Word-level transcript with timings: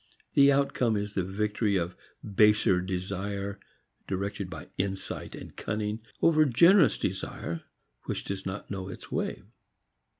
The 0.33 0.51
outcome 0.51 0.97
is 0.97 1.13
the 1.13 1.23
victory 1.23 1.75
of 1.77 1.95
baser 2.23 2.81
desire 2.81 3.59
directed 4.07 4.49
by 4.49 4.69
insight 4.79 5.35
and 5.35 5.55
cunning 5.55 6.01
over 6.23 6.43
generous 6.45 6.97
desire 6.97 7.61
which 8.05 8.23
does 8.23 8.43
not 8.43 8.71
know 8.71 8.89
its 8.89 9.11
way. 9.11 9.43